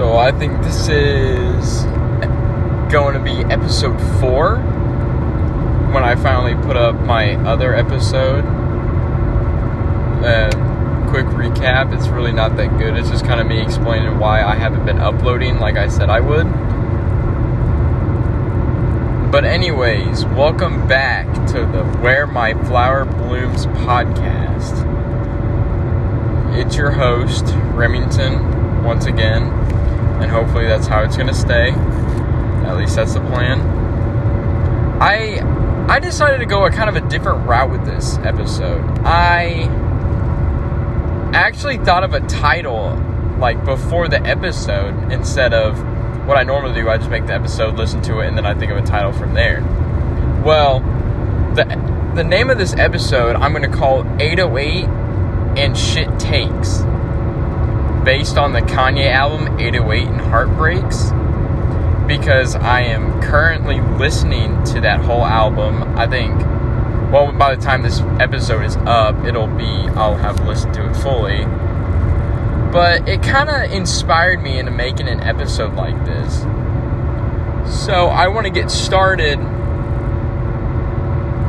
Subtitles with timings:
[0.00, 1.82] So I think this is
[2.90, 4.56] going to be episode four
[5.92, 8.46] when I finally put up my other episode.
[10.24, 10.48] Uh,
[11.10, 12.96] quick recap it's really not that good.
[12.96, 16.20] It's just kind of me explaining why I haven't been uploading like I said I
[16.20, 16.50] would.
[19.30, 24.80] But, anyways, welcome back to the Where My Flower Blooms podcast.
[26.58, 27.44] It's your host,
[27.74, 29.69] Remington, once again,
[30.20, 31.70] and hopefully that's how it's going to stay.
[31.70, 33.60] At least that's the plan.
[35.00, 35.40] I
[35.88, 38.84] I decided to go a kind of a different route with this episode.
[39.04, 39.64] I
[41.34, 42.96] actually thought of a title
[43.38, 45.78] like before the episode instead of
[46.26, 46.88] what I normally do.
[46.88, 49.12] I just make the episode, listen to it, and then I think of a title
[49.12, 49.62] from there.
[50.44, 50.80] Well,
[51.54, 51.64] the
[52.14, 54.84] the name of this episode I'm going to call 808
[55.58, 56.80] and Shit Takes,
[58.04, 61.10] based on the Kanye album 808 and Heartbreaks.
[62.06, 65.82] Because I am currently listening to that whole album.
[65.96, 66.40] I think
[67.10, 70.94] well, by the time this episode is up, it'll be, I'll have listened to it
[70.94, 71.44] fully.
[72.72, 76.42] But it kind of inspired me into making an episode like this.
[77.84, 79.38] So I want to get started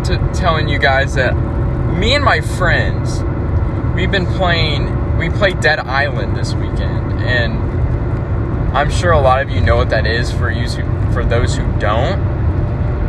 [0.06, 1.36] to telling you guys that
[1.96, 3.22] me and my friends,
[3.96, 4.88] we've been playing,
[5.22, 7.22] we played Dead Island this weekend.
[7.22, 7.54] And
[8.76, 10.68] I'm sure a lot of you know what that is for you,
[11.14, 12.32] for those who don't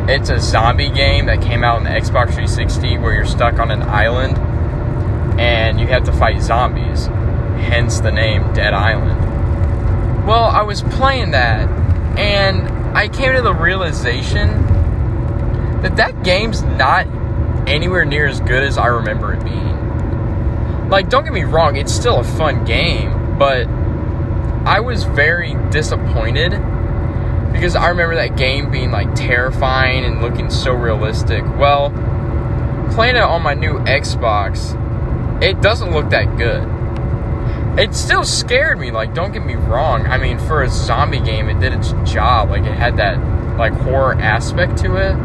[0.08, 3.70] it's a zombie game that came out on the Xbox 360 where you're stuck on
[3.70, 4.36] an island
[5.40, 7.06] and you have to fight zombies.
[7.06, 10.26] Hence the name Dead Island.
[10.26, 11.68] Well, I was playing that
[12.18, 14.48] and I came to the realization
[15.82, 17.06] that that game's not
[17.68, 19.81] anywhere near as good as I remember it being.
[20.92, 23.66] Like, don't get me wrong, it's still a fun game, but
[24.66, 26.50] I was very disappointed
[27.50, 31.44] because I remember that game being like terrifying and looking so realistic.
[31.56, 31.88] Well,
[32.92, 34.78] playing it on my new Xbox,
[35.42, 36.68] it doesn't look that good.
[37.80, 40.04] It still scared me, like, don't get me wrong.
[40.04, 42.50] I mean, for a zombie game, it did its job.
[42.50, 43.16] Like, it had that,
[43.56, 45.16] like, horror aspect to it.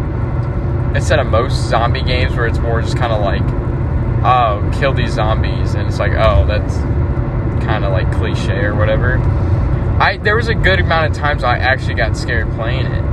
[0.96, 3.42] Instead of most zombie games where it's more just kind of like,
[4.24, 5.74] oh, kill these zombies.
[5.76, 6.76] And it's like, oh, that's
[7.66, 9.18] kind of like cliche or whatever.
[10.00, 13.04] I there was a good amount of times I actually got scared playing it.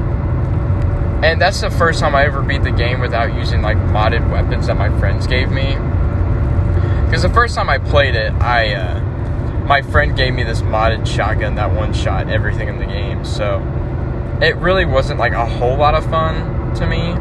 [1.24, 4.66] And that's the first time I ever beat the game without using like modded weapons
[4.66, 5.74] that my friends gave me.
[7.06, 9.00] Because the first time I played it, I uh,
[9.66, 13.24] my friend gave me this modded shotgun that one shot everything in the game.
[13.24, 13.60] So
[14.42, 17.14] it really wasn't like a whole lot of fun to me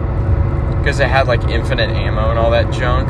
[0.78, 3.08] because it had like infinite ammo and all that junk.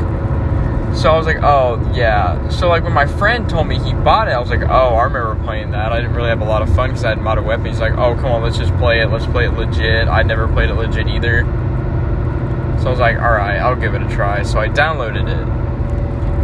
[0.94, 2.48] So I was like, oh, yeah.
[2.48, 5.02] So, like, when my friend told me he bought it, I was like, oh, I
[5.04, 5.92] remember playing that.
[5.92, 7.68] I didn't really have a lot of fun because I had modded weapons.
[7.68, 9.08] He's like, oh, come on, let's just play it.
[9.08, 10.08] Let's play it legit.
[10.08, 11.42] I never played it legit either.
[12.80, 14.44] So I was like, alright, I'll give it a try.
[14.44, 15.48] So I downloaded it.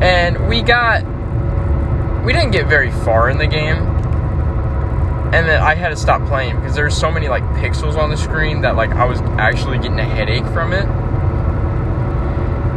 [0.03, 1.05] And we got.
[2.25, 3.77] We didn't get very far in the game.
[5.33, 8.11] And then I had to stop playing because there were so many, like, pixels on
[8.11, 10.85] the screen that, like, I was actually getting a headache from it.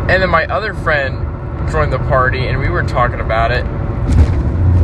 [0.09, 1.22] And then my other friend
[1.71, 3.65] joined the party and we were talking about it.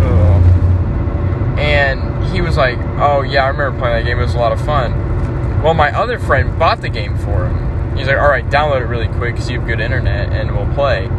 [0.02, 1.60] Ugh.
[1.60, 4.20] And he was like, Oh, yeah, I remember playing that game.
[4.20, 5.62] It was a lot of fun.
[5.64, 7.98] Well, my other friend bought the game for him.
[7.98, 10.74] He's like, All right, download it really quick because you have good internet and we'll
[10.74, 11.10] play.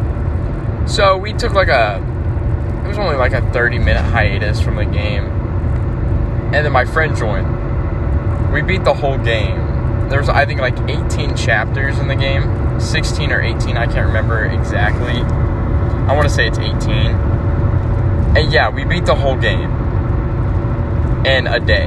[0.86, 1.98] So we took like a,
[2.84, 5.24] it was only like a 30 minute hiatus from the game.
[6.52, 8.52] And then my friend joined.
[8.52, 10.08] We beat the whole game.
[10.08, 12.80] There's, I think, like 18 chapters in the game.
[12.80, 15.20] 16 or 18, I can't remember exactly.
[16.10, 16.72] I want to say it's 18.
[18.36, 19.70] And yeah, we beat the whole game
[21.24, 21.86] in a day.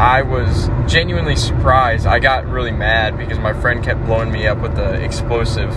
[0.00, 2.06] I was genuinely surprised.
[2.06, 5.68] I got really mad because my friend kept blowing me up with the explosive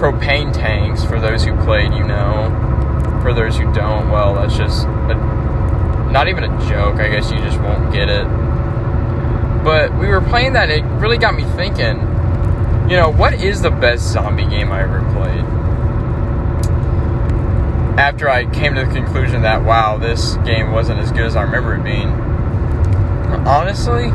[0.00, 1.04] propane tanks.
[1.04, 3.20] For those who played, you know.
[3.22, 6.94] For those who don't, well, that's just a, not even a joke.
[6.94, 8.24] I guess you just won't get it.
[9.62, 12.11] But we were playing that, it really got me thinking
[12.92, 15.40] you know, what is the best zombie game I ever played?
[17.98, 21.40] After I came to the conclusion that, wow, this game wasn't as good as I
[21.40, 22.08] remember it being.
[23.48, 24.10] Honestly,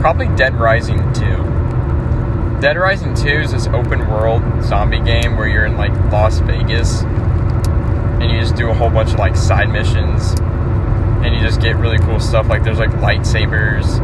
[0.00, 2.60] probably Dead Rising 2.
[2.60, 7.02] Dead Rising 2 is this open world zombie game where you're in like Las Vegas
[7.02, 11.74] and you just do a whole bunch of like side missions and you just get
[11.74, 13.98] really cool stuff like there's like lightsabers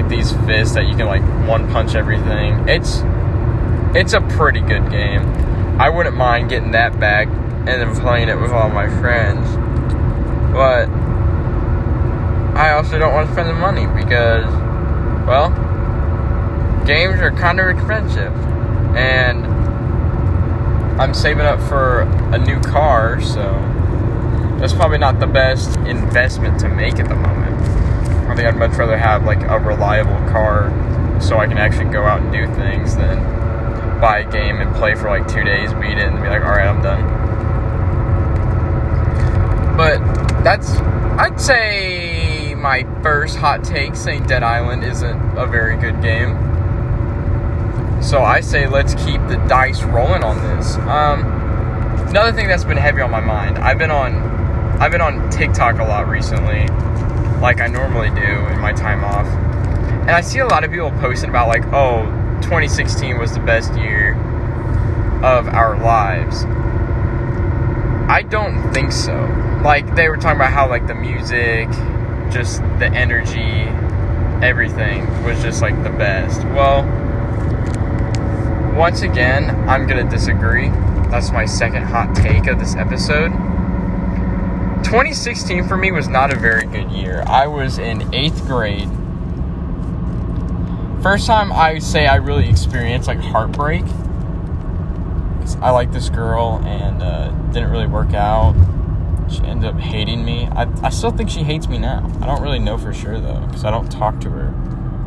[0.00, 2.68] like these fists that you can like one punch everything.
[2.68, 3.02] It's
[3.96, 5.22] it's a pretty good game.
[5.80, 9.48] I wouldn't mind getting that back and then playing it with all my friends.
[10.52, 10.88] But
[12.56, 14.46] I also don't want to spend the money because,
[15.26, 15.50] well,
[16.84, 18.32] games are kind of expensive.
[18.96, 19.46] And
[21.00, 22.00] I'm saving up for
[22.32, 23.42] a new car, so
[24.58, 27.57] that's probably not the best investment to make at the moment.
[28.28, 30.70] I think I'd much rather have like a reliable car
[31.20, 33.18] so I can actually go out and do things than
[34.00, 36.50] buy a game and play for like two days, beat it, and be like, all
[36.50, 37.02] right, I'm done.
[39.76, 39.98] But
[40.42, 40.70] that's,
[41.18, 46.36] I'd say my first hot take saying Dead Island isn't a very good game.
[48.02, 50.76] So I say let's keep the dice rolling on this.
[50.76, 51.24] Um,
[52.08, 53.58] another thing that's been heavy on my mind.
[53.58, 54.14] I've been on,
[54.80, 56.66] I've been on TikTok a lot recently,
[57.40, 60.90] like I normally do in my time off, and I see a lot of people
[60.92, 62.04] posting about like, oh,
[62.42, 64.14] 2016 was the best year
[65.22, 66.44] of our lives.
[68.10, 71.68] I don't think so like they were talking about how like the music,
[72.30, 73.68] just the energy,
[74.44, 76.44] everything was just like the best.
[76.48, 76.84] Well,
[78.76, 80.68] once again, I'm gonna disagree.
[81.10, 83.32] That's my second hot take of this episode.
[84.84, 87.22] 2016 for me was not a very good year.
[87.26, 88.88] I was in eighth grade.
[91.02, 93.84] First time I say I really experienced like heartbreak.
[95.60, 98.54] I like this girl and uh, didn't really work out
[99.30, 100.46] she ended up hating me.
[100.46, 102.10] I, I still think she hates me now.
[102.20, 104.54] I don't really know for sure though, because I don't talk to her.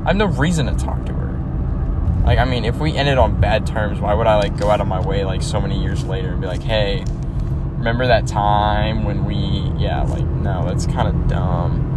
[0.05, 2.23] I have no reason to talk to her.
[2.25, 4.81] Like, I mean, if we ended on bad terms, why would I like go out
[4.81, 7.03] of my way like so many years later and be like, hey,
[7.81, 9.35] remember that time when we,
[9.83, 11.87] yeah, like, no, that's kind of dumb.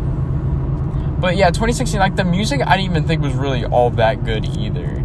[1.20, 4.46] But yeah, 2016, like the music, I didn't even think was really all that good
[4.56, 5.02] either.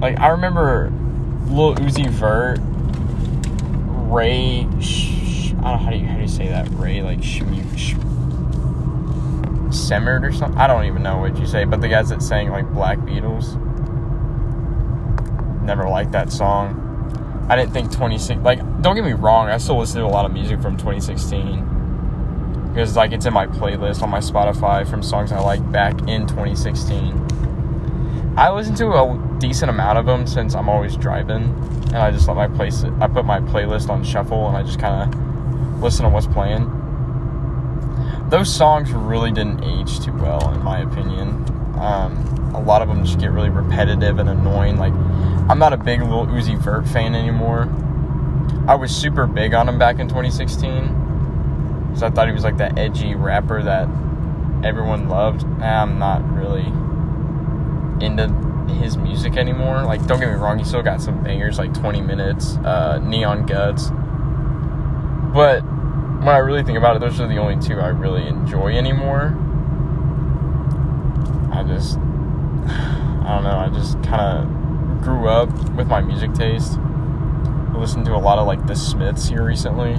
[0.00, 0.92] Like, I remember
[1.46, 2.58] Lil Uzi Vert,
[4.12, 4.60] Rae.
[4.60, 7.94] I don't know how do you how do you say that Rae like Schmute sh-
[9.74, 10.58] Semmerd or something.
[10.58, 13.56] I don't even know what you say, but the guys that sang like Black Beatles.
[15.62, 16.89] Never liked that song.
[17.50, 20.24] I didn't think 2016 like don't get me wrong, I still listen to a lot
[20.24, 25.32] of music from 2016 because like it's in my playlist on my Spotify from songs
[25.32, 27.26] I like back in 2016.
[28.36, 31.42] I listen to a decent amount of them since I'm always driving,
[31.88, 34.78] and I just let my place I put my playlist on shuffle and I just
[34.78, 36.76] kind of listen to what's playing.
[38.28, 41.44] Those songs really didn't age too well, in my opinion.
[41.76, 44.76] Um, a lot of them just get really repetitive and annoying.
[44.76, 44.92] Like,
[45.50, 47.62] I'm not a big Lil Uzi Vert fan anymore.
[48.68, 51.96] I was super big on him back in 2016.
[51.96, 53.88] So I thought he was like that edgy rapper that
[54.62, 55.42] everyone loved.
[55.60, 56.66] I'm not really
[58.00, 58.28] into
[58.80, 59.82] his music anymore.
[59.82, 63.44] Like, don't get me wrong, he still got some bangers like 20 Minutes, uh, Neon
[63.44, 63.90] Guts.
[65.34, 68.76] But when I really think about it, those are the only two I really enjoy
[68.76, 69.36] anymore.
[71.52, 74.59] I just, I don't know, I just kind of
[75.02, 76.78] grew up with my music taste.
[76.78, 79.92] I listened to a lot of like the Smiths here recently,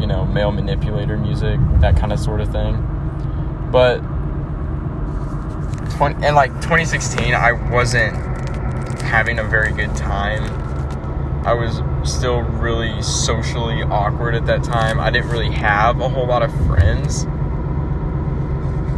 [0.00, 2.76] you know, male manipulator music, that kind of sort of thing.
[3.70, 3.98] But,
[5.96, 8.14] 20, and like 2016, I wasn't
[9.02, 10.66] having a very good time
[11.46, 14.98] I was still really socially awkward at that time.
[14.98, 17.22] I didn't really have a whole lot of friends.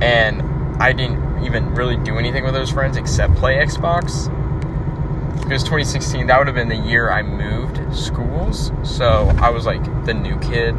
[0.00, 0.40] And
[0.82, 4.32] I didn't even really do anything with those friends except play Xbox.
[5.48, 8.70] Because 2016, that would have been the year I moved schools.
[8.84, 10.74] So I was like the new kid.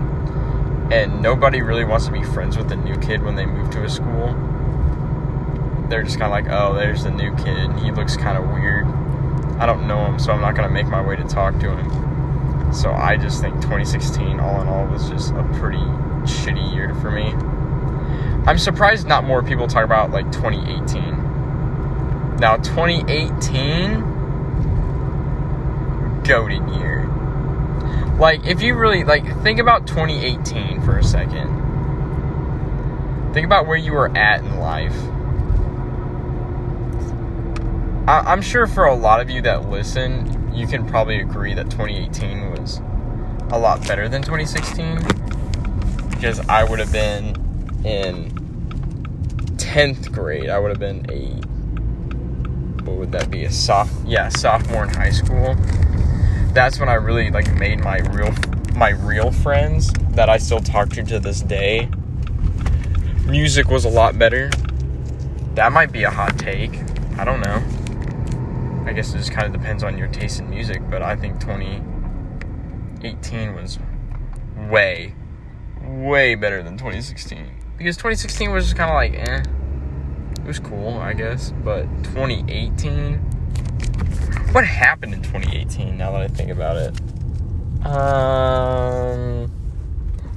[0.92, 3.84] And nobody really wants to be friends with the new kid when they move to
[3.84, 4.36] a school.
[5.90, 7.72] They're just kind of like, oh, there's the new kid.
[7.80, 8.86] He looks kind of weird
[9.60, 12.74] I don't know him, so I'm not to make my way to talk to him.
[12.74, 15.84] So I just think 2016, all in all, was just a pretty
[16.24, 17.34] shitty year for me.
[18.48, 22.38] I'm surprised not more people talk about like 2018.
[22.38, 24.02] Now, 2018,
[26.30, 27.06] goaded year.
[28.18, 31.58] Like, if you really like, think about 2018 for a second.
[33.34, 34.96] Think about where you were at in life
[38.10, 41.70] I, am sure for a lot of you that listen, you can probably agree that
[41.70, 42.82] 2018 was
[43.52, 44.96] a lot better than 2016
[46.10, 47.36] because I would have been
[47.86, 48.32] in
[49.58, 50.50] 10th grade.
[50.50, 51.36] I would have been a
[52.84, 53.44] what would that be?
[53.44, 55.56] A soft yeah, sophomore in high school.
[56.54, 58.34] That's when I really like made my real
[58.76, 61.90] my real friends that I still talk to to this day.
[63.26, 64.50] Music was a lot better.
[65.56, 66.80] That might be a hot take.
[67.18, 67.62] I don't know.
[68.86, 71.40] I guess it just kind of depends on your taste in music, but I think
[71.40, 73.78] 2018 was
[74.70, 75.14] way,
[75.84, 79.42] way better than 2016 because 2016 was just kind of like eh.
[80.42, 83.29] It was cool, I guess, but 2018.
[84.52, 85.98] What happened in 2018?
[85.98, 87.00] Now that I think about it,
[87.86, 89.52] um,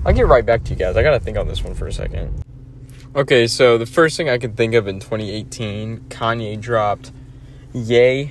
[0.04, 0.96] I'll get right back to you guys.
[0.96, 2.42] I gotta think on this one for a second.
[3.14, 7.12] Okay, so the first thing I can think of in 2018, Kanye dropped
[7.72, 8.30] Ye.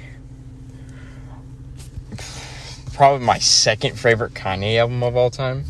[2.94, 5.66] Probably my second favorite Kanye album of all time.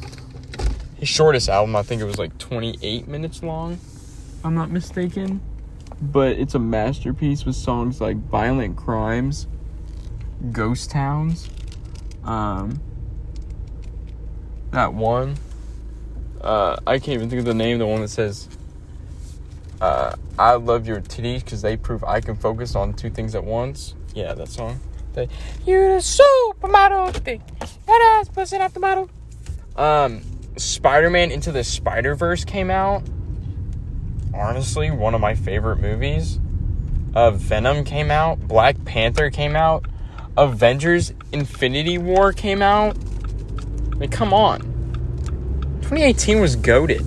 [0.97, 3.79] His shortest album, I think it was like 28 minutes long,
[4.43, 5.41] I'm not mistaken.
[6.01, 9.47] But it's a masterpiece with songs like Violent Crimes,
[10.51, 11.49] Ghost Towns,
[12.23, 12.81] um,
[14.71, 15.37] that one.
[16.41, 18.49] Uh, I can't even think of the name, the one that says
[19.81, 23.43] uh, I love your titties because they prove I can focus on two things at
[23.43, 23.95] once.
[24.13, 24.79] Yeah, that song.
[25.13, 25.27] The,
[25.65, 27.41] You're the supermodel thing.
[27.87, 29.09] That ass busting the model.
[29.75, 30.21] Um,
[30.55, 33.03] Spider-Man Into the Spider-Verse came out.
[34.33, 36.39] Honestly, one of my favorite movies.
[37.13, 38.39] Uh, Venom came out.
[38.47, 39.85] Black Panther came out.
[40.37, 42.97] Avengers Infinity War came out.
[43.91, 44.61] I mean, come on.
[45.81, 47.01] 2018 was goaded.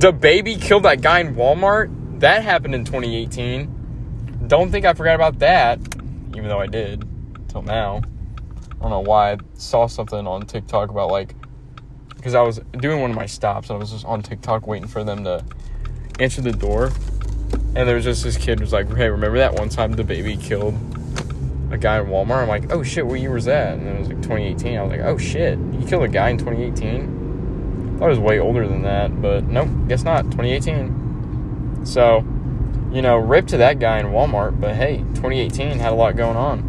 [0.00, 2.20] The baby killed that guy in Walmart.
[2.20, 4.44] That happened in 2018.
[4.48, 5.78] Don't think I forgot about that,
[6.34, 7.06] even though I did
[7.48, 8.02] till now.
[8.78, 9.32] I don't know why.
[9.32, 11.34] I saw something on TikTok about like
[12.16, 14.88] because I was doing one of my stops and I was just on TikTok waiting
[14.88, 15.44] for them to
[16.18, 16.92] answer the door.
[17.74, 20.36] And there was just this kid was like, "Hey, remember that one time the baby
[20.36, 20.74] killed
[21.70, 24.08] a guy in Walmart?" I'm like, "Oh shit, what year was that?" And it was
[24.08, 24.78] like 2018.
[24.78, 28.18] I was like, "Oh shit, you killed a guy in 2018." I thought it was
[28.18, 30.24] way older than that, but nope, guess not.
[30.24, 31.84] 2018.
[31.84, 32.24] So,
[32.92, 36.36] you know, rip to that guy in Walmart, but hey, 2018 had a lot going
[36.36, 36.62] on.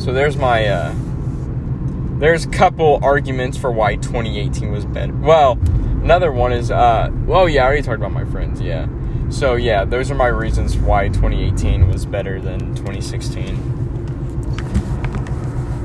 [0.00, 0.94] So there's my uh
[2.18, 5.12] there's a couple arguments for why 2018 was better.
[5.12, 5.58] Well,
[6.04, 8.86] another one is uh well, yeah, I already talked about my friends, yeah.
[9.30, 13.56] So, yeah, those are my reasons why 2018 was better than 2016.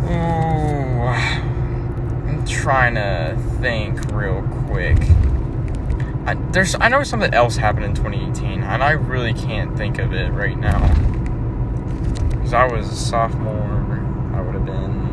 [0.05, 4.97] Ooh I'm trying to think real quick.
[6.27, 10.13] I, there's, I know something else happened in 2018, and I really can't think of
[10.13, 10.79] it right now.
[12.29, 13.99] Because I was a sophomore,
[14.35, 15.09] I would have been.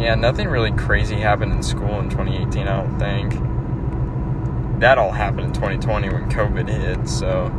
[0.00, 3.34] Yeah, nothing really crazy happened in school in 2018, I don't think.
[4.80, 7.52] That all happened in 2020 when COVID hit, so.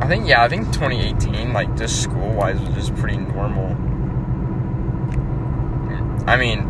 [0.00, 3.76] I think, yeah, I think 2018, like, just school wise, was just pretty normal.
[6.26, 6.62] I mean,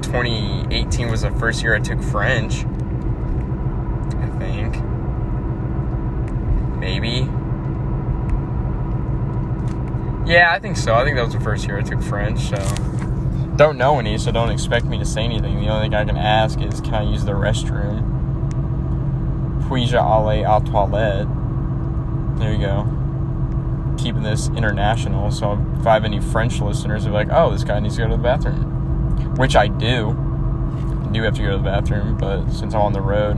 [0.00, 2.64] 2018 was the first year I took French.
[4.16, 4.82] I think.
[6.78, 7.28] Maybe.
[10.24, 10.94] Yeah, I think so.
[10.94, 12.56] I think that was the first year I took French, so.
[13.56, 15.60] Don't know any, so don't expect me to say anything.
[15.60, 18.08] The only thing I can ask is can I use the restroom?
[19.68, 21.28] Puis-je aller à toilette?
[22.38, 23.02] There you go
[24.02, 25.30] keeping this international.
[25.30, 28.08] So if I have any French listeners, they're like, "Oh, this guy needs to go
[28.08, 30.16] to the bathroom," which I do.
[31.04, 33.36] I do have to go to the bathroom, but since I'm on the road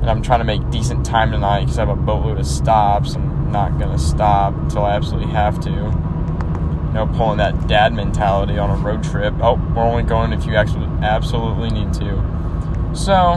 [0.00, 3.14] and I'm trying to make decent time tonight because I have a boatload of stops,
[3.14, 5.70] I'm not gonna stop until I absolutely have to.
[5.70, 9.32] You know, pulling that dad mentality on a road trip.
[9.40, 12.90] Oh, we're only going if you actually absolutely need to.
[12.94, 13.34] So,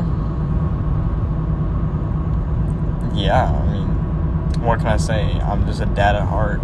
[3.13, 3.83] yeah, I mean
[4.63, 5.21] what can I say?
[5.21, 6.61] I'm just a dad at heart,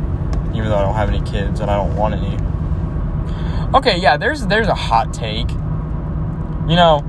[0.55, 2.37] even though I don't have any kids and I don't want any.
[3.75, 5.49] Okay, yeah, there's there's a hot take.
[5.49, 7.03] You know,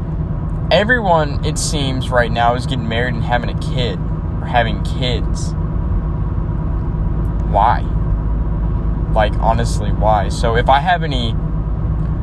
[0.71, 3.99] everyone it seems right now is getting married and having a kid
[4.41, 5.53] or having kids.
[7.53, 7.81] Why?
[9.13, 10.29] Like honestly, why?
[10.29, 11.35] So if I have any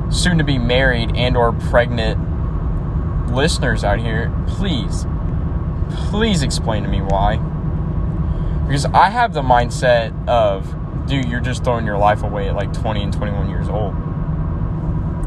[0.10, 5.06] soon to be married and or pregnant listeners out here, please
[6.10, 7.38] please explain to me why.
[8.68, 10.76] Because I have the mindset of,
[11.08, 13.94] dude, you're just throwing your life away at like 20 and 21 years old.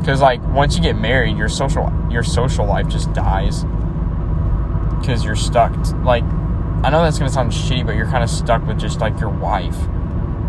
[0.00, 3.64] Because like once you get married, your social your social life just dies.
[4.98, 5.74] Because you're stuck.
[6.04, 6.24] Like,
[6.82, 9.30] I know that's gonna sound shitty, but you're kind of stuck with just like your
[9.30, 9.76] wife,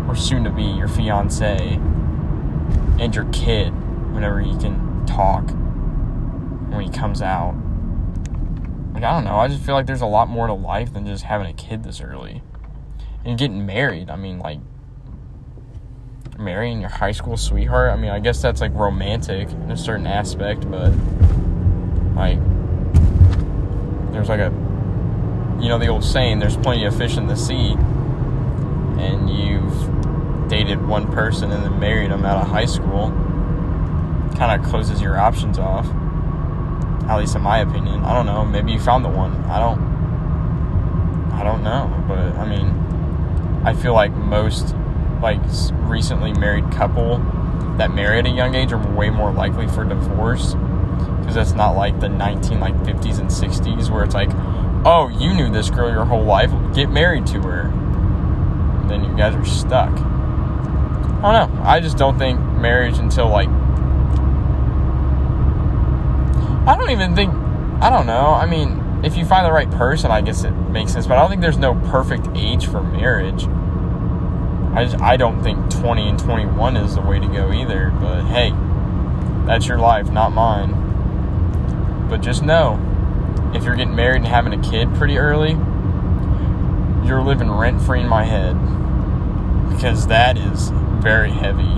[0.08, 1.78] or soon to be your fiance,
[2.98, 3.72] and your kid.
[4.12, 5.48] Whenever you can talk,
[6.70, 7.54] when he comes out.
[8.94, 9.36] Like I don't know.
[9.36, 11.82] I just feel like there's a lot more to life than just having a kid
[11.82, 12.42] this early
[13.24, 14.10] and getting married.
[14.10, 14.58] I mean, like
[16.44, 17.90] marrying your high school sweetheart.
[17.90, 20.90] I mean, I guess that's like romantic in a certain aspect, but
[22.14, 22.38] like
[24.12, 24.52] there's like a
[25.60, 27.74] you know the old saying, there's plenty of fish in the sea,
[28.98, 33.10] and you've dated one person and then married them out of high school.
[34.36, 35.86] kind of closes your options off.
[37.08, 38.04] At least in my opinion.
[38.04, 38.44] I don't know.
[38.44, 39.32] Maybe you found the one.
[39.44, 39.92] I don't.
[41.32, 42.68] I don't know, but I mean,
[43.64, 44.74] I feel like most
[45.22, 45.40] like
[45.88, 47.18] recently married couple
[47.78, 50.54] that marry at a young age are way more likely for divorce.
[51.20, 54.30] Because that's not like the 19 like 50s and 60s where it's like
[54.84, 56.50] oh you knew this girl your whole life.
[56.74, 57.68] Get married to her.
[58.80, 59.92] And then you guys are stuck.
[59.92, 61.62] I don't know.
[61.62, 63.48] I just don't think marriage until like
[66.64, 67.34] i don't even think
[67.82, 68.34] i don't know.
[68.34, 71.20] I mean if you find the right person i guess it makes sense but i
[71.20, 73.46] don't think there's no perfect age for marriage
[74.74, 77.90] I, just, I don't think 20 and 21 is the way to go either.
[77.90, 78.52] But hey,
[79.46, 82.08] that's your life, not mine.
[82.08, 82.80] But just know
[83.54, 85.52] if you're getting married and having a kid pretty early,
[87.06, 88.56] you're living rent free in my head.
[89.74, 90.70] Because that is
[91.02, 91.74] very heavy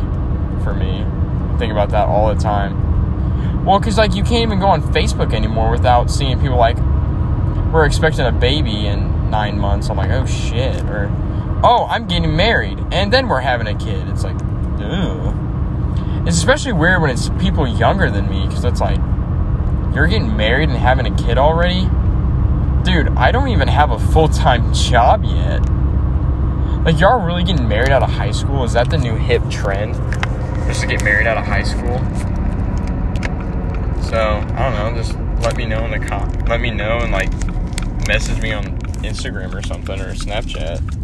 [0.63, 1.03] for me.
[1.03, 3.65] I think about that all the time.
[3.65, 6.77] Well, because like you can't even go on Facebook anymore without seeing people like,
[7.73, 9.89] we're expecting a baby in nine months.
[9.89, 10.83] I'm like, oh shit.
[10.85, 11.11] Or,
[11.65, 14.07] oh, I'm getting married, and then we're having a kid.
[14.09, 14.37] It's like,
[14.81, 16.29] ugh.
[16.29, 18.99] It's especially weird when it's people younger than me, because it's like,
[19.95, 21.89] you're getting married and having a kid already?
[22.85, 25.61] Dude, I don't even have a full time job yet.
[26.85, 28.63] Like, y'all really getting married out of high school?
[28.65, 29.95] Is that the new hip trend?
[30.67, 31.99] Just to get married out of high school?
[34.03, 34.21] So,
[34.55, 37.33] I don't know, just let me know in the com- let me know and like
[38.07, 38.65] message me on
[39.03, 41.04] Instagram or something or Snapchat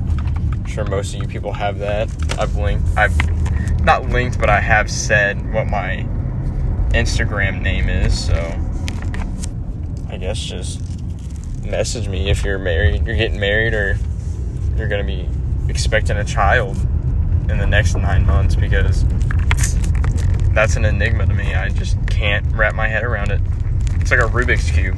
[0.70, 2.08] sure most of you people have that.
[2.38, 6.06] I've linked, I've not linked, but I have said what my
[6.90, 8.26] Instagram name is.
[8.26, 8.34] So
[10.08, 10.80] I guess just
[11.64, 13.98] message me if you're married, you're getting married, or
[14.76, 15.28] you're gonna be
[15.68, 16.76] expecting a child
[17.50, 19.04] in the next nine months because
[20.54, 21.54] that's an enigma to me.
[21.54, 23.40] I just can't wrap my head around it.
[24.00, 24.96] It's like a Rubik's cube.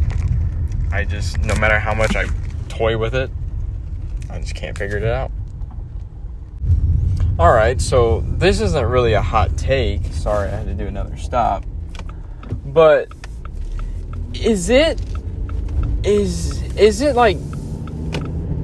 [0.92, 2.26] I just, no matter how much I
[2.68, 3.30] toy with it,
[4.28, 5.30] I just can't figure it out.
[7.42, 10.04] All right, so this isn't really a hot take.
[10.12, 11.64] Sorry, I had to do another stop.
[12.64, 13.08] But
[14.32, 15.02] is it
[16.04, 17.38] is is it like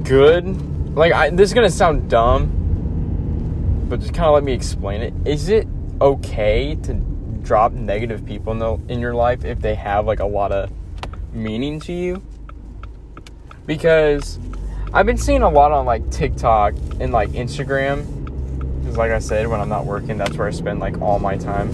[0.05, 0.95] good?
[0.95, 5.13] Like I, this is gonna sound dumb, but just kind of let me explain it.
[5.25, 5.67] Is it
[6.01, 6.95] okay to
[7.43, 10.71] drop negative people in, the, in your life if they have like a lot of
[11.33, 12.23] meaning to you?
[13.67, 14.39] Because
[14.95, 18.18] I've been seeing a lot on like TikTok and like Instagram
[18.97, 21.69] like I said, when I'm not working, that's where I spend like all my time.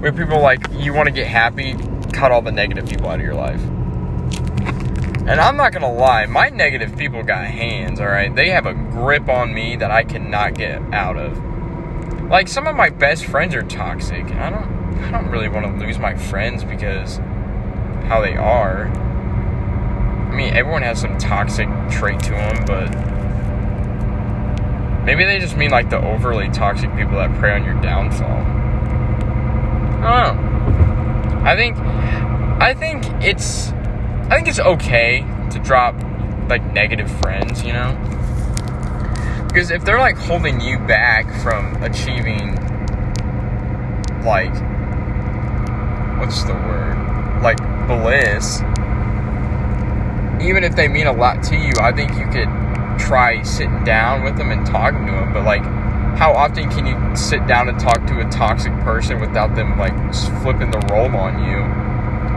[0.00, 1.74] Where people like, you want to get happy,
[2.12, 3.60] cut all the negative people out of your life.
[5.24, 8.34] And I'm not gonna lie, my negative people got hands, alright?
[8.34, 11.38] They have a grip on me that I cannot get out of.
[12.28, 15.66] Like some of my best friends are toxic, and I don't I don't really want
[15.66, 17.18] to lose my friends because
[18.08, 18.86] how they are.
[18.86, 23.11] I mean, everyone has some toxic trait to them, but
[25.04, 28.28] Maybe they just mean like the overly toxic people that prey on your downfall.
[30.04, 31.42] I don't know.
[31.44, 33.72] I think I think it's
[34.30, 35.94] I think it's okay to drop
[36.48, 37.98] like negative friends, you know?
[39.48, 42.54] Because if they're like holding you back from achieving
[44.24, 44.54] like
[46.18, 47.42] what's the word?
[47.42, 48.60] Like bliss,
[50.40, 52.48] even if they mean a lot to you, I think you could
[52.98, 55.62] try sitting down with them and talking to them, but like,
[56.16, 59.94] how often can you sit down and talk to a toxic person without them like
[60.42, 61.56] flipping the role on you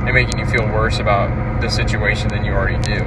[0.05, 3.03] and making you feel worse about the situation than you already do?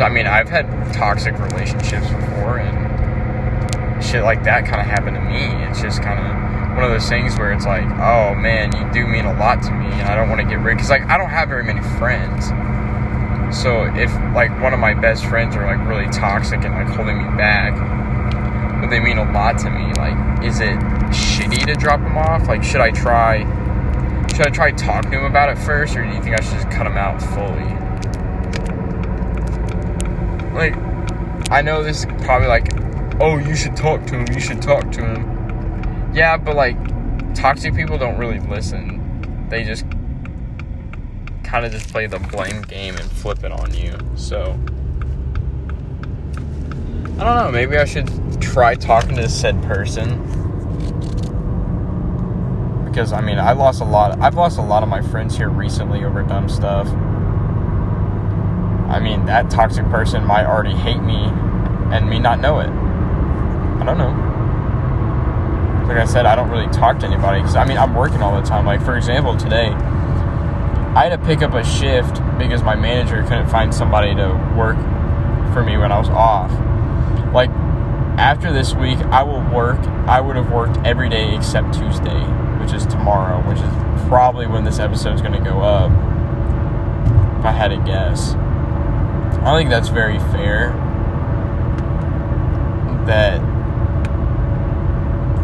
[0.00, 5.22] I mean, I've had toxic relationships before, and shit like that kind of happened to
[5.22, 5.64] me.
[5.66, 9.06] It's just kind of one of those things where it's like, oh man, you do
[9.06, 10.76] mean a lot to me, and I don't want to get rid.
[10.76, 12.50] Because like, I don't have very many friends
[13.52, 17.18] so if like one of my best friends are like really toxic and like holding
[17.18, 17.74] me back,
[18.80, 20.76] but they mean a lot to me, like is it
[21.10, 22.46] shitty to drop them off?
[22.46, 23.40] Like should I try
[24.30, 26.54] should I try talking to him about it first or do you think I should
[26.54, 27.64] just cut him out fully?
[30.54, 30.76] Like
[31.50, 32.68] I know this is probably like
[33.20, 36.12] oh you should talk to him, you should talk to him.
[36.14, 36.76] Yeah, but like
[37.34, 39.46] toxic people don't really listen.
[39.48, 39.84] They just
[41.50, 43.98] kind of just play the blame game and flip it on you.
[44.14, 44.56] So
[47.18, 47.50] I don't know.
[47.50, 48.08] Maybe I should
[48.40, 50.20] try talking to the said person
[52.84, 54.20] because I mean I lost a lot.
[54.20, 56.86] I've lost a lot of my friends here recently over dumb stuff.
[58.88, 61.24] I mean that toxic person might already hate me
[61.92, 62.68] and me not know it.
[62.68, 64.28] I don't know.
[65.88, 68.40] like I said, I don't really talk to anybody because I mean I'm working all
[68.40, 68.66] the time.
[68.66, 69.74] Like for example, today
[70.94, 74.76] I had to pick up a shift because my manager couldn't find somebody to work
[75.54, 76.50] for me when I was off.
[77.32, 77.50] Like
[78.18, 79.78] after this week, I will work.
[80.08, 82.20] I would have worked every day except Tuesday,
[82.60, 85.92] which is tomorrow, which is probably when this episode is going to go up.
[87.38, 88.34] If I had to guess,
[89.44, 90.72] I think that's very fair.
[93.06, 93.40] That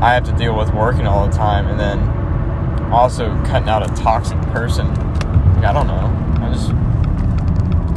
[0.03, 3.95] I have to deal with working all the time and then also cutting out a
[3.95, 5.16] toxic person.
[5.65, 6.45] I don't know.
[6.45, 6.71] I just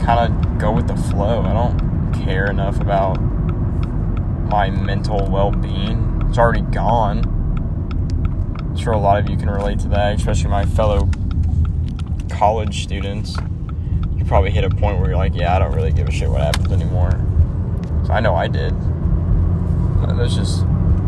[0.06, 1.42] kind of go with the flow.
[1.42, 3.16] I don't care enough about
[4.50, 6.24] my mental well being.
[6.28, 7.20] It's already gone.
[8.60, 11.10] I'm sure a lot of you can relate to that, especially my fellow
[12.30, 13.36] college students.
[14.16, 16.30] You probably hit a point where you're like, yeah, I don't really give a shit
[16.30, 17.12] what happens anymore.
[18.06, 18.74] So I know I did.
[20.18, 20.64] That's just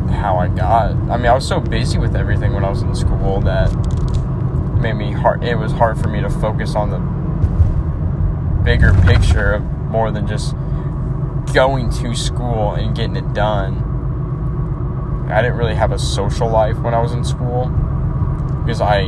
[0.09, 0.91] how I got.
[1.09, 3.69] I mean, I was so busy with everything when I was in school that
[4.81, 5.43] made me hard.
[5.43, 6.99] It was hard for me to focus on the
[8.63, 10.55] bigger picture of more than just
[11.53, 13.87] going to school and getting it done.
[15.31, 17.67] I didn't really have a social life when I was in school
[18.61, 19.03] because I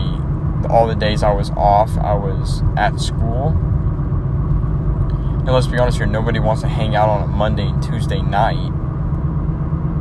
[0.69, 3.49] all the days I was off, I was at school.
[5.39, 8.21] And let's be honest here, nobody wants to hang out on a Monday and Tuesday
[8.21, 8.71] night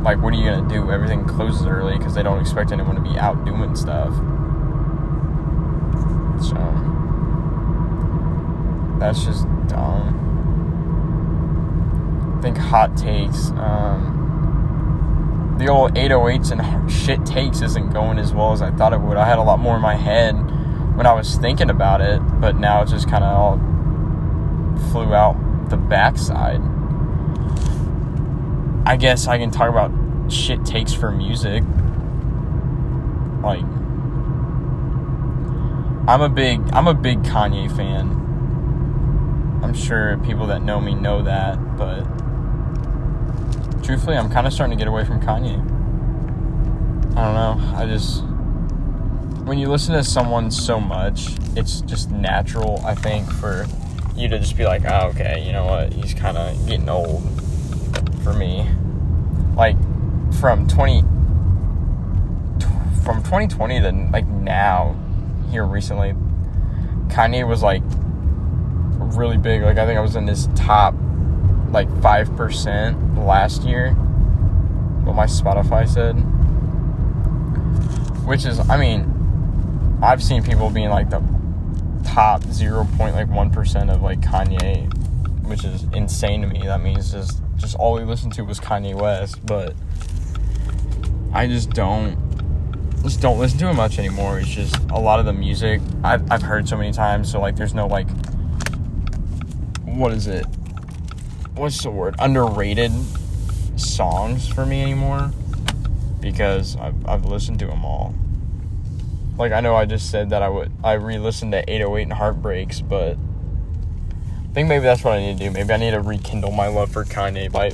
[0.03, 3.01] like what are you gonna do everything closes early because they don't expect anyone to
[3.01, 4.13] be out doing stuff
[6.49, 6.55] so
[8.99, 10.19] that's just dumb.
[12.37, 18.51] I think hot takes um, the old 808s and shit takes isn't going as well
[18.51, 19.17] as i thought it would.
[19.17, 20.33] I had a lot more in my head
[20.95, 23.57] when i was thinking about it but now it just kind of all
[24.91, 25.35] flew out
[25.69, 26.61] the backside.
[28.85, 29.91] I guess I can talk about
[30.31, 31.63] shit takes for music.
[33.41, 33.63] Like
[36.05, 38.09] I'm a big I'm a big Kanye fan.
[39.63, 42.03] I'm sure people that know me know that, but
[43.83, 45.59] truthfully, I'm kind of starting to get away from Kanye.
[47.15, 47.77] I don't know.
[47.77, 48.23] I just
[49.45, 53.65] when you listen to someone so much, it's just natural, I think, for
[54.15, 55.93] you to just be like, oh, okay, you know what?
[55.93, 57.23] He's kind of getting old
[58.23, 58.69] for me.
[59.55, 59.77] Like
[60.35, 61.01] from 20
[63.03, 64.95] from 2020 to like now
[65.53, 66.13] here recently
[67.09, 67.83] Kanye was like
[69.15, 70.95] really big like I think I was in this top
[71.69, 73.91] like 5% last year
[75.03, 76.13] what my Spotify said
[78.25, 81.21] which is I mean I've seen people being like the
[82.03, 82.87] top 0.
[82.97, 84.91] point like 1% of like Kanye
[85.45, 88.99] which is insane to me that means just just all we listened to was Kanye
[88.99, 89.75] West but
[91.31, 92.22] I just don't
[93.03, 94.39] just don't listen to it much anymore.
[94.39, 97.31] It's just a lot of the music I've, I've heard so many times.
[97.31, 98.07] So like, there's no like,
[99.83, 100.45] what is it?
[101.55, 102.15] What's the word?
[102.17, 102.91] Underrated
[103.75, 105.31] songs for me anymore
[106.19, 108.15] because I've, I've listened to them all.
[109.37, 112.81] Like I know I just said that I would I re-listened to 808 and Heartbreaks,
[112.81, 115.51] but I think maybe that's what I need to do.
[115.51, 117.71] Maybe I need to rekindle my love for Kanye by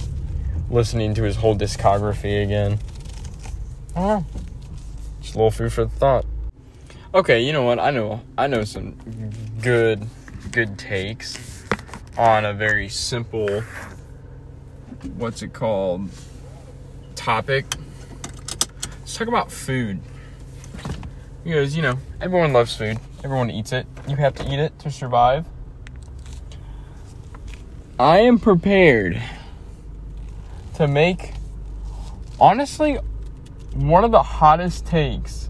[0.69, 2.79] listening to his whole discography again.
[3.95, 4.25] I don't know.
[5.29, 6.25] Just a little food for thought.
[7.13, 7.77] Okay, you know what?
[7.77, 8.95] I know I know some
[9.61, 10.07] good
[10.51, 11.63] good takes
[12.17, 13.61] on a very simple
[15.17, 16.09] what's it called
[17.13, 17.65] topic.
[19.01, 19.99] Let's talk about food.
[21.43, 22.97] Because, you know, everyone loves food.
[23.23, 23.85] Everyone eats it.
[24.07, 25.45] You have to eat it to survive.
[27.99, 29.21] I am prepared
[30.73, 31.33] to make
[32.39, 32.97] honestly
[33.73, 35.49] one of the hottest takes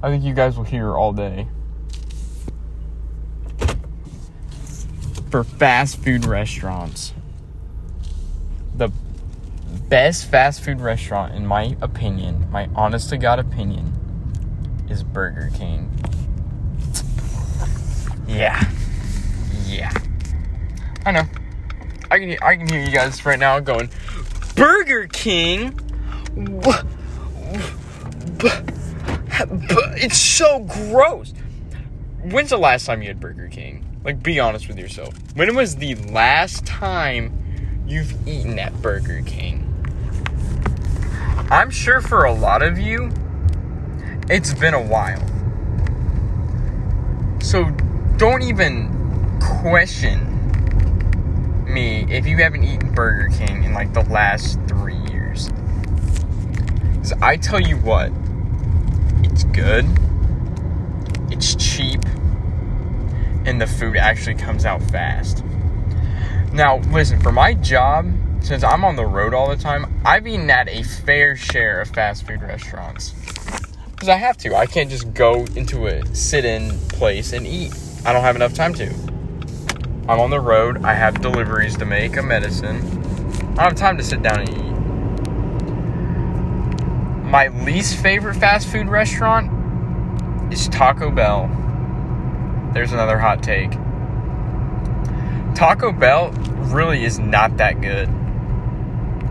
[0.00, 1.48] I think you guys will hear all day.
[5.30, 7.12] For fast food restaurants.
[8.76, 8.92] The
[9.88, 13.92] best fast food restaurant, in my opinion, my honest to God opinion,
[14.88, 15.90] is Burger King.
[18.28, 18.70] Yeah.
[19.66, 19.92] Yeah.
[21.04, 21.24] I know.
[22.10, 23.90] I can, I can hear you guys right now going,
[24.54, 25.72] Burger King?
[26.34, 26.86] What?
[28.40, 31.32] It's so gross.
[32.22, 33.84] When's the last time you had Burger King?
[34.04, 35.14] Like, be honest with yourself.
[35.34, 39.64] When was the last time you've eaten at Burger King?
[41.50, 43.10] I'm sure for a lot of you,
[44.28, 45.24] it's been a while.
[47.40, 47.70] So
[48.18, 50.24] don't even question
[51.64, 55.48] me if you haven't eaten Burger King in like the last three years.
[56.92, 58.12] Because I tell you what,
[59.38, 59.86] it's good,
[61.30, 62.04] it's cheap,
[63.44, 65.44] and the food actually comes out fast.
[66.52, 70.50] Now, listen, for my job, since I'm on the road all the time, I've eaten
[70.50, 73.14] at a fair share of fast food restaurants.
[73.92, 74.56] Because I have to.
[74.56, 77.72] I can't just go into a sit in place and eat.
[78.04, 78.86] I don't have enough time to.
[80.08, 80.84] I'm on the road.
[80.84, 82.78] I have deliveries to make, a medicine.
[82.78, 84.67] I don't have time to sit down and eat.
[87.28, 89.52] My least favorite fast food restaurant
[90.50, 91.50] is Taco Bell.
[92.72, 93.72] There's another hot take.
[95.54, 96.30] Taco Bell
[96.70, 98.08] really is not that good.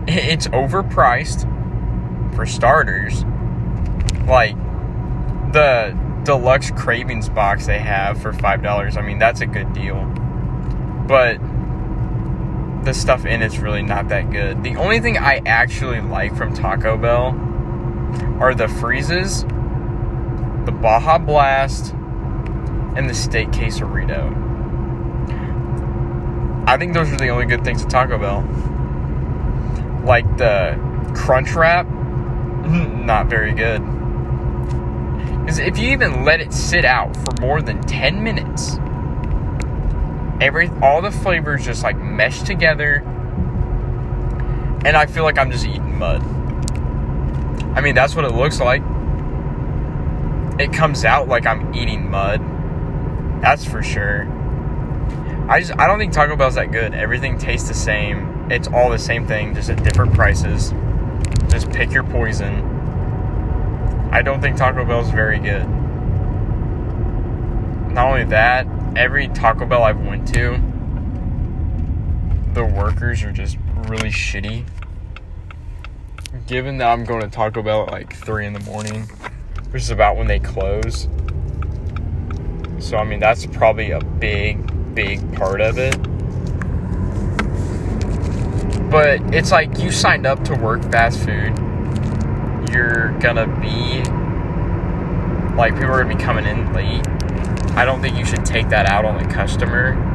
[0.06, 1.42] It's overpriced
[2.36, 3.24] for starters.
[4.28, 4.54] Like
[5.52, 10.04] the deluxe cravings box they have for $5, I mean, that's a good deal.
[11.08, 11.38] But
[12.84, 14.62] the stuff in it's really not that good.
[14.62, 17.32] The only thing I actually like from Taco Bell
[18.40, 21.92] are the freezes, the Baja Blast,
[22.96, 24.46] and the steak quesarito.
[26.66, 28.42] I think those are the only good things at Taco Bell.
[30.04, 30.78] Like the
[31.14, 31.88] crunch wrap,
[32.66, 33.80] not very good.
[35.40, 38.76] Because if you even let it sit out for more than 10 minutes,
[40.40, 43.02] every all the flavors just like mesh together
[44.84, 46.22] and I feel like I'm just eating mud.
[47.78, 48.82] I mean, that's what it looks like.
[50.58, 52.40] It comes out like I'm eating mud.
[53.40, 54.24] That's for sure.
[55.48, 56.92] I just I don't think Taco Bell's that good.
[56.92, 58.50] Everything tastes the same.
[58.50, 60.74] It's all the same thing, just at different prices.
[61.50, 62.64] Just pick your poison.
[64.10, 65.64] I don't think Taco Bell's very good.
[67.92, 70.60] Not only that, every Taco Bell I've went to,
[72.54, 74.64] the workers are just really shitty.
[76.48, 79.02] Given that I'm going to Taco Bell at like three in the morning,
[79.70, 81.06] which is about when they close.
[82.78, 85.94] So I mean that's probably a big, big part of it.
[88.90, 91.54] But it's like you signed up to work fast food.
[92.72, 93.98] You're gonna be
[95.54, 97.06] like people are gonna be coming in late.
[97.76, 100.07] I don't think you should take that out on the customer.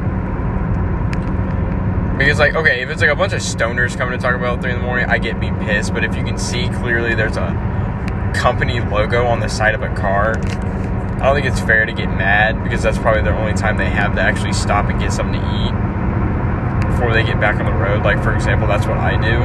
[2.18, 4.72] Because like, okay, if it's like a bunch of stoners coming to Bell at three
[4.72, 5.92] in the morning, I get be pissed.
[5.92, 9.92] But if you can see clearly there's a company logo on the side of a
[9.94, 13.76] car, I don't think it's fair to get mad because that's probably the only time
[13.76, 17.66] they have to actually stop and get something to eat before they get back on
[17.66, 18.04] the road.
[18.04, 19.42] Like, for example, that's what I do.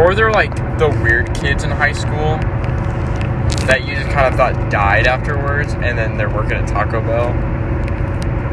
[0.00, 2.38] Or they're like the weird kids in high school
[3.66, 7.55] that you just kind of thought died afterwards, and then they're working at Taco Bell.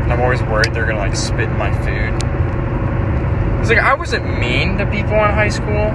[0.03, 2.13] And I'm always worried they're gonna like spit in my food.
[3.61, 5.91] It's like I wasn't mean to people in high school.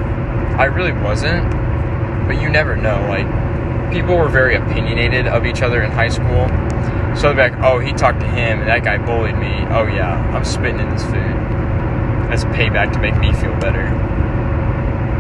[0.59, 1.51] I really wasn't.
[2.27, 3.07] But you never know.
[3.09, 3.27] Like
[3.93, 6.49] people were very opinionated of each other in high school.
[7.17, 9.55] So they're like, oh, he talked to him and that guy bullied me.
[9.71, 11.37] Oh yeah, I'm spitting in his food.
[12.33, 13.87] As payback to make me feel better.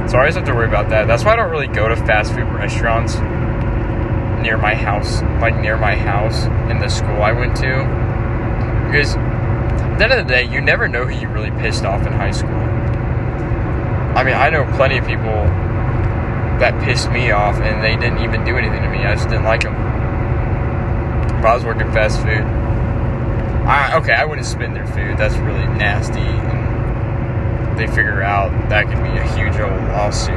[0.08, 1.06] So I always have to worry about that.
[1.06, 3.16] That's why I don't really go to fast food restaurants
[4.42, 7.97] near my house, like near my house in the school I went to.
[8.90, 12.06] Because at the end of the day, you never know who you really pissed off
[12.06, 12.50] in high school.
[14.16, 15.44] I mean, I know plenty of people
[16.58, 19.04] that pissed me off and they didn't even do anything to me.
[19.04, 19.74] I just didn't like them.
[21.38, 22.42] If I was working fast food,
[23.68, 25.18] I, okay, I wouldn't in their food.
[25.18, 26.20] That's really nasty.
[26.20, 30.34] And they figure out that could be a huge old lawsuit.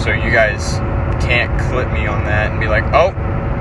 [0.00, 0.78] So you guys
[1.22, 3.12] can't clip me on that and be like, oh,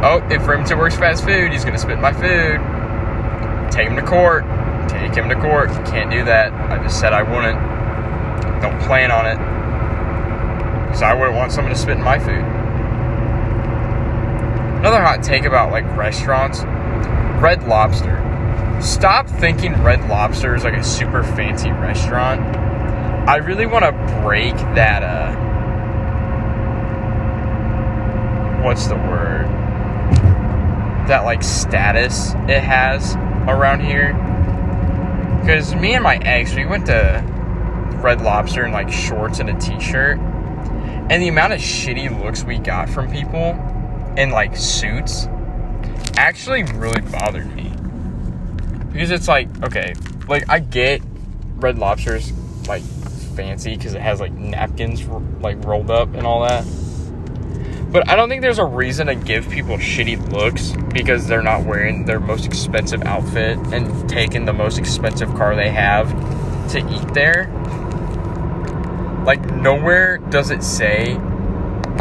[0.02, 2.81] oh, if Remington works fast food, he's gonna spit my food.
[3.72, 4.44] Take him to court.
[4.90, 5.70] Take him to court.
[5.88, 6.52] Can't do that.
[6.70, 7.58] I just said I wouldn't.
[8.62, 9.38] Don't plan on it.
[10.88, 12.44] Because I wouldn't want someone to spit in my food.
[14.80, 16.64] Another hot take about like restaurants
[17.42, 18.18] Red Lobster.
[18.82, 22.42] Stop thinking Red Lobster is like a super fancy restaurant.
[23.28, 25.36] I really want to break that, uh,
[28.64, 29.48] what's the word?
[31.08, 33.16] That like status it has
[33.48, 34.14] around here.
[35.42, 37.24] Because me and my ex, we went to
[38.02, 40.18] Red Lobster in like shorts and a t shirt.
[40.18, 43.60] And the amount of shitty looks we got from people
[44.18, 45.28] in like suits
[46.16, 47.72] actually really bothered me.
[48.92, 49.94] Because it's like, okay,
[50.28, 51.02] like I get
[51.56, 52.32] Red Lobster's
[52.68, 52.84] like
[53.36, 55.06] fancy because it has like napkins
[55.42, 56.66] like rolled up and all that.
[57.92, 61.66] But I don't think there's a reason to give people shitty looks because they're not
[61.66, 66.10] wearing their most expensive outfit and taking the most expensive car they have
[66.72, 67.50] to eat there.
[69.26, 71.16] Like nowhere does it say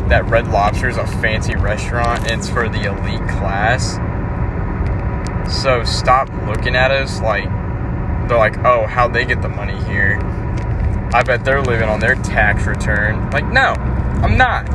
[0.09, 3.95] that Red Lobster is a fancy restaurant and it's for the elite class.
[5.61, 7.49] So stop looking at us like
[8.29, 10.21] they're like, oh, how'd they get the money here?
[11.13, 13.29] I bet they're living on their tax return.
[13.31, 13.75] Like, no,
[14.23, 14.69] I'm not.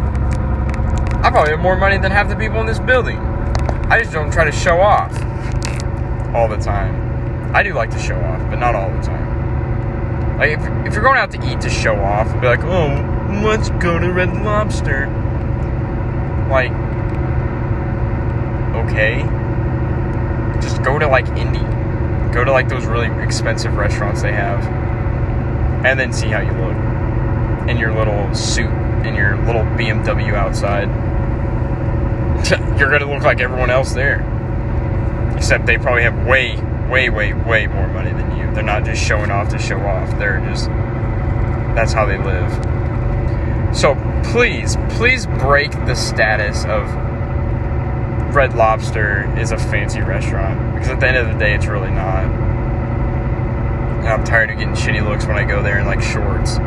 [1.25, 3.17] I probably have more money than half the people in this building.
[3.17, 5.11] I just don't try to show off
[6.35, 7.55] all the time.
[7.55, 10.37] I do like to show off, but not all the time.
[10.37, 13.69] Like, if, if you're going out to eat to show off, be like, oh, let's
[13.81, 15.07] go to Red Lobster.
[16.47, 16.71] Like,
[18.85, 19.23] okay.
[20.61, 21.57] Just go to, like, Indy.
[22.35, 24.63] Go to, like, those really expensive restaurants they have.
[25.83, 28.69] And then see how you look in your little suit,
[29.07, 31.14] in your little BMW outside.
[32.51, 34.21] You're gonna look like everyone else there.
[35.35, 36.55] Except they probably have way,
[36.89, 38.53] way, way, way more money than you.
[38.53, 40.09] They're not just showing off to show off.
[40.19, 40.67] They're just,
[41.75, 42.51] that's how they live.
[43.75, 43.95] So
[44.31, 46.87] please, please break the status of
[48.35, 50.73] Red Lobster is a fancy restaurant.
[50.73, 52.25] Because at the end of the day, it's really not.
[53.99, 56.57] And I'm tired of getting shitty looks when I go there in like shorts.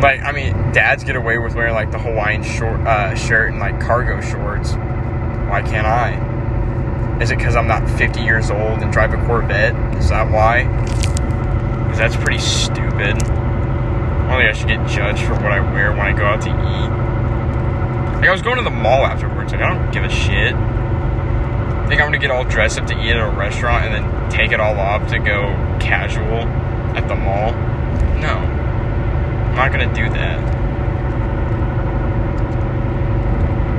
[0.00, 3.58] Like, I mean, dads get away with wearing like the Hawaiian short uh, shirt and
[3.58, 4.72] like cargo shorts.
[4.72, 7.18] Why can't I?
[7.20, 9.74] Is it because I'm not 50 years old and drive a Corvette?
[9.96, 10.64] Is that why?
[11.84, 13.16] Because that's pretty stupid.
[13.22, 16.42] I don't think I should get judged for what I wear when I go out
[16.42, 18.16] to eat.
[18.16, 19.52] Like, I was going to the mall afterwards.
[19.52, 20.54] Like, I don't give a shit.
[21.88, 24.50] Think I'm gonna get all dressed up to eat at a restaurant and then take
[24.50, 26.42] it all off to go casual
[26.98, 27.52] at the mall?
[28.20, 28.55] No.
[29.56, 30.38] I'm not gonna do that.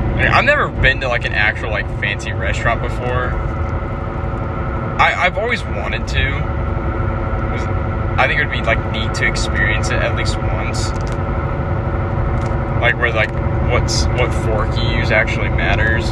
[0.09, 3.29] I mean, I've never been to like an actual like fancy restaurant before.
[4.99, 6.33] I, I've always wanted to.
[8.17, 10.89] I think it would be like neat to experience it at least once.
[12.81, 13.29] Like where like
[13.71, 16.09] what's what fork you use actually matters.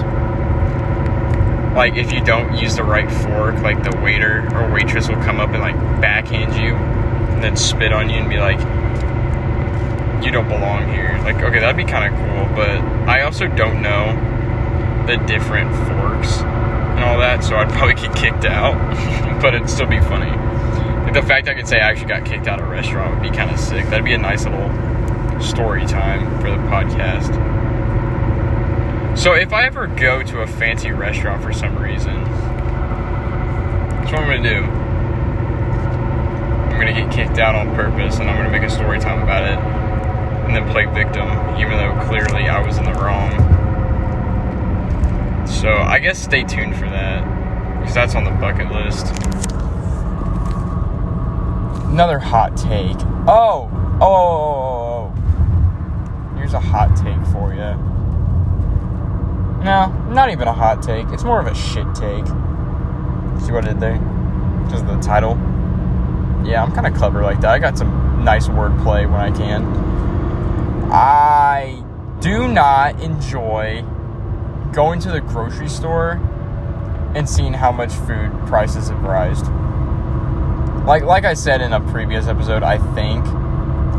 [1.75, 5.39] Like if you don't use the right fork, like the waiter or waitress will come
[5.39, 8.59] up and like backhand you and then spit on you and be like,
[10.25, 11.17] you don't belong here.
[11.23, 14.13] Like, okay, that'd be kind of cool, but I also don't know
[15.05, 18.73] the different forks and all that, so I'd probably get kicked out,
[19.41, 20.31] but it'd still be funny.
[21.03, 23.21] Like, the fact I could say I actually got kicked out of a restaurant would
[23.21, 23.85] be kind of sick.
[23.85, 24.71] That'd be a nice little
[25.39, 27.35] story time for the podcast.
[29.15, 32.23] So, if I ever go to a fancy restaurant for some reason,
[34.01, 34.63] that's what I'm gonna do.
[36.73, 39.43] I'm gonna get kicked out on purpose and I'm gonna make a story time about
[39.43, 39.74] it
[40.45, 41.27] and then play victim,
[41.57, 43.31] even though clearly I was in the wrong.
[45.47, 49.07] So I guess stay tuned for that, because that's on the bucket list.
[51.91, 52.97] Another hot take.
[53.27, 55.13] Oh, oh, oh, oh, oh.
[55.13, 55.13] oh,
[56.31, 56.37] oh.
[56.37, 57.95] here's a hot take for you.
[59.63, 61.07] No, not even a hot take.
[61.07, 62.27] It's more of a shit take.
[63.43, 63.97] See what I did there?
[64.63, 65.31] Because of the title.
[66.45, 67.49] Yeah, I'm kind of clever like that.
[67.49, 69.84] I got some nice wordplay when I can.
[70.91, 71.83] I
[72.21, 73.83] do not enjoy
[74.71, 76.21] going to the grocery store
[77.15, 80.85] and seeing how much food prices have risen.
[80.85, 83.25] Like like I said in a previous episode, I think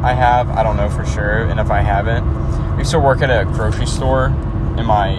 [0.04, 0.48] I have.
[0.50, 3.44] I don't know for sure, and if I haven't, I used to work at a
[3.44, 4.26] grocery store
[4.78, 5.18] in my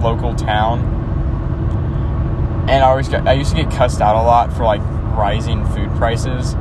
[0.00, 0.80] local town,
[2.68, 4.82] and I always got I used to get cussed out a lot for like
[5.16, 6.54] rising food prices.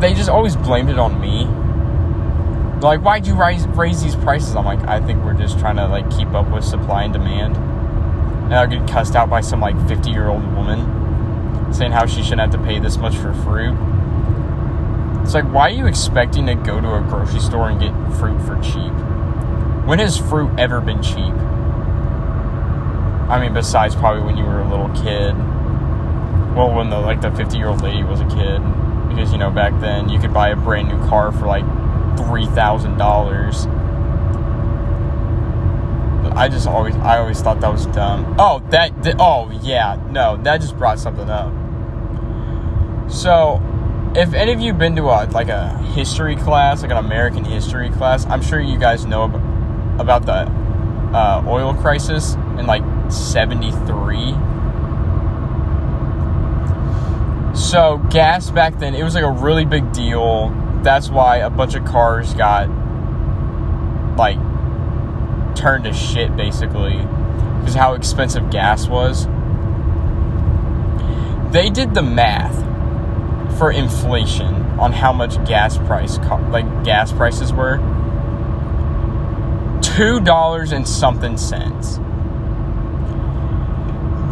[0.00, 1.46] They just always blamed it on me
[2.80, 4.54] like, why'd you raise, raise these prices?
[4.54, 7.56] I'm like, I think we're just trying to like keep up with supply and demand.
[7.56, 12.22] And I'll get cussed out by some like 50 year old woman saying how she
[12.22, 13.76] shouldn't have to pay this much for fruit.
[15.22, 18.40] It's like, why are you expecting to go to a grocery store and get fruit
[18.42, 18.92] for cheap?
[19.86, 21.34] When has fruit ever been cheap?
[23.28, 25.36] I mean, besides probably when you were a little kid.
[26.54, 28.62] Well, when the like the 50 year old lady was a kid,
[29.08, 31.64] because you know back then you could buy a brand new car for like
[32.16, 33.66] three thousand dollars.
[36.36, 38.36] I just always I always thought that was dumb.
[38.38, 41.50] Oh, that, that oh yeah, no, that just brought something up.
[43.10, 43.62] So,
[44.14, 47.44] if any of you have been to a like a history class, like an American
[47.44, 49.24] history class, I'm sure you guys know
[49.98, 50.46] about the
[51.16, 54.34] uh, oil crisis in like '73.
[57.56, 60.50] So gas back then, it was like a really big deal
[60.86, 62.68] that's why a bunch of cars got
[64.16, 64.38] like
[65.56, 66.96] turned to shit basically
[67.58, 69.26] because how expensive gas was.
[71.52, 72.56] They did the math
[73.58, 76.18] for inflation on how much gas price
[76.50, 77.78] like gas prices were.
[79.82, 81.98] Two dollars and something cents.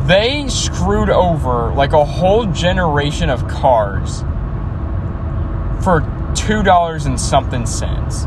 [0.07, 4.23] They screwed over like a whole generation of cars
[6.45, 8.27] for two dollars and something cents.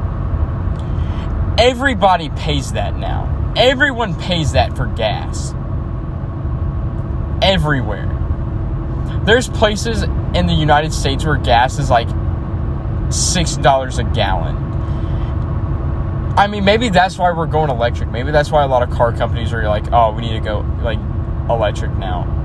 [1.60, 3.54] Everybody pays that now.
[3.56, 5.54] Everyone pays that for gas.
[7.42, 8.14] Everywhere.
[9.26, 14.56] There's places in the United States where gas is like $6 a gallon.
[16.38, 18.10] I mean, maybe that's why we're going electric.
[18.10, 20.60] Maybe that's why a lot of car companies are like, oh, we need to go
[20.82, 21.00] like
[21.50, 22.37] electric now.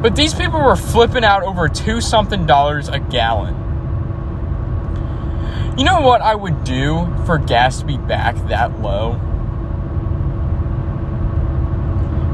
[0.00, 3.54] But these people were flipping out over two something dollars a gallon.
[5.76, 9.12] You know what I would do for gas to be back that low?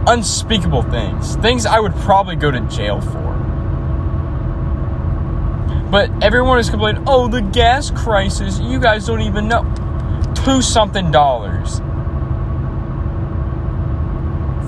[0.07, 1.37] Unspeakable things.
[1.37, 3.27] Things I would probably go to jail for.
[5.91, 8.59] But everyone is complaining, oh, the gas crisis.
[8.61, 9.63] You guys don't even know.
[10.35, 11.79] Two something dollars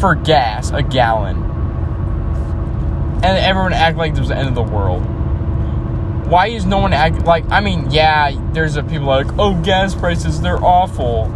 [0.01, 1.48] for gas, a gallon.
[3.23, 5.05] And everyone act like was the end of the world
[6.29, 9.95] why is no one act like I mean, yeah, there's a people like, "Oh, gas
[9.95, 11.27] prices, they're awful."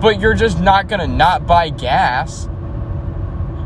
[0.00, 2.48] But you're just not to not buy gas.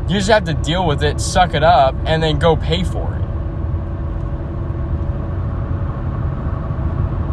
[0.07, 3.15] You just have to deal with it, suck it up, and then go pay for
[3.15, 3.21] it.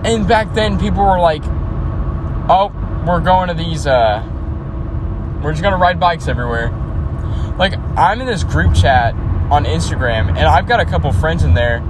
[0.05, 1.45] And back then people were like,
[2.49, 2.73] "Oh,
[3.07, 4.29] we're going to these uh
[5.43, 6.71] we're just to ride bikes everywhere."
[7.57, 9.15] Like I'm in this group chat
[9.51, 11.81] on Instagram and I've got a couple friends in there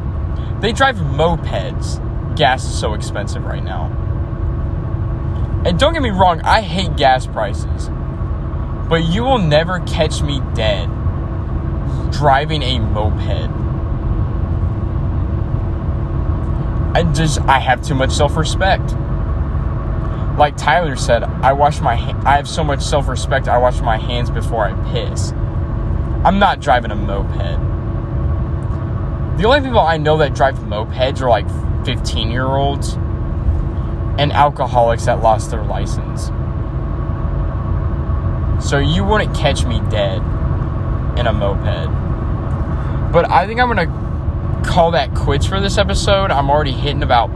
[0.63, 2.37] they drive mopeds.
[2.37, 3.87] Gas is so expensive right now.
[5.67, 7.91] And don't get me wrong, I hate gas prices.
[8.89, 10.89] But you will never catch me dead
[12.13, 13.51] driving a moped.
[16.95, 18.95] I just I have too much self-respect.
[20.39, 21.95] Like Tyler said, I wash my
[22.25, 23.49] I have so much self-respect.
[23.49, 25.33] I wash my hands before I piss.
[26.25, 27.39] I'm not driving a moped.
[29.39, 31.47] The only people I know that drive mopeds are like
[31.85, 32.95] 15 year olds
[34.19, 36.27] and alcoholics that lost their license.
[38.65, 40.19] So you wouldn't catch me dead
[41.19, 41.91] in a moped.
[43.13, 46.31] But I think I'm going to call that quits for this episode.
[46.31, 47.31] I'm already hitting about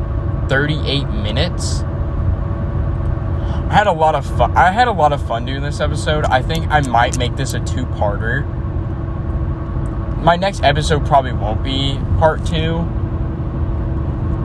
[0.48, 1.80] 38 minutes.
[3.68, 4.56] I had a lot of fun.
[4.56, 6.24] I had a lot of fun doing this episode.
[6.26, 8.55] I think I might make this a two-parter
[10.18, 12.78] my next episode probably won't be part two,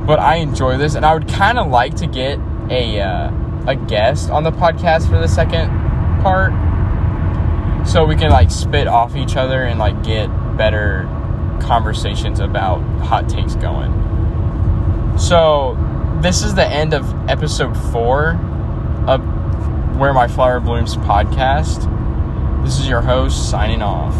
[0.05, 3.31] but I enjoy this, and I would kind of like to get a uh,
[3.67, 5.69] a guest on the podcast for the second
[6.21, 6.51] part,
[7.87, 11.07] so we can like spit off each other and like get better
[11.61, 13.91] conversations about hot takes going.
[15.17, 15.77] So
[16.21, 18.39] this is the end of episode four
[19.07, 19.21] of
[19.97, 21.87] Where My Flower Blooms podcast.
[22.63, 24.15] This is your host signing off.